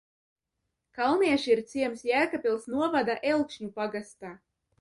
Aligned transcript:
Kalnieši 0.99 1.53
ir 1.55 1.61
ciems 1.73 2.03
Jēkabpils 2.13 2.67
novada 2.77 3.17
Elkšņu 3.35 3.73
pagastā. 3.81 4.37